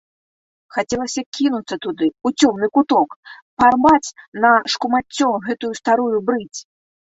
[0.77, 3.09] Хацелася кінуцца туды, у цёмны куток,
[3.61, 4.09] парваць
[4.41, 6.61] на шкумаццё гэтую старую брыдзь.